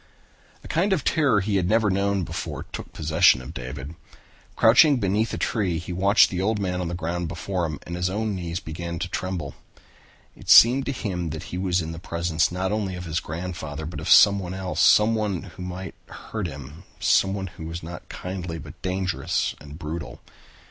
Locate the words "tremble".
9.07-9.53